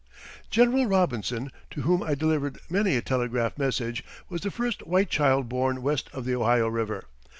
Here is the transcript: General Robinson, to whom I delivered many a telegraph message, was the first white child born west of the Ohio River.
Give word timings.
General 0.49 0.87
Robinson, 0.87 1.51
to 1.69 1.81
whom 1.83 2.01
I 2.01 2.15
delivered 2.15 2.57
many 2.71 2.95
a 2.95 3.03
telegraph 3.03 3.55
message, 3.59 4.03
was 4.29 4.41
the 4.41 4.49
first 4.49 4.81
white 4.87 5.11
child 5.11 5.47
born 5.47 5.83
west 5.83 6.09
of 6.11 6.25
the 6.25 6.33
Ohio 6.37 6.67
River. 6.69 7.03